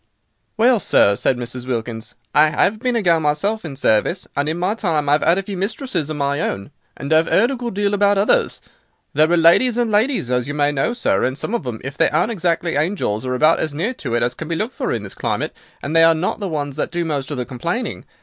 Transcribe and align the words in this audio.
"Well, 0.57 0.79
sir," 0.79 1.15
said 1.15 1.37
Mrs. 1.37 1.67
Wilkins, 1.67 2.15
"I 2.33 2.51
'ave 2.65 2.77
been 2.77 2.95
a 2.95 3.03
gal 3.03 3.19
myself 3.19 3.63
in 3.63 3.75
service; 3.75 4.27
and 4.35 4.49
in 4.49 4.57
my 4.57 4.73
time 4.73 5.07
I've 5.07 5.21
'ad 5.21 5.37
a 5.37 5.43
few 5.43 5.55
mistresses 5.55 6.09
of 6.09 6.17
my 6.17 6.39
own, 6.41 6.71
and 6.97 7.13
I've 7.13 7.27
'eard 7.31 7.51
a 7.51 7.55
good 7.55 7.75
deal 7.75 7.93
about 7.93 8.17
others. 8.17 8.61
There 9.13 9.31
are 9.31 9.37
ladies 9.37 9.77
and 9.77 9.91
ladies, 9.91 10.31
as 10.31 10.47
you 10.47 10.55
may 10.55 10.71
know, 10.71 10.95
sir, 10.95 11.23
and 11.23 11.37
some 11.37 11.53
of 11.53 11.61
them, 11.65 11.79
if 11.83 11.99
they 11.99 12.09
aren't 12.09 12.31
exactly 12.31 12.77
angels, 12.77 13.27
are 13.27 13.35
about 13.35 13.59
as 13.59 13.75
near 13.75 13.93
to 13.93 14.15
it 14.15 14.23
as 14.23 14.33
can 14.33 14.47
be 14.47 14.55
looked 14.55 14.73
for 14.73 14.91
in 14.91 15.03
this 15.03 15.13
climate, 15.13 15.55
and 15.83 15.95
they 15.95 16.01
are 16.03 16.15
not 16.15 16.39
the 16.39 16.49
ones 16.49 16.77
that 16.77 16.89
do 16.89 17.05
most 17.05 17.29
of 17.29 17.37
the 17.37 17.45
complaining. 17.45 18.03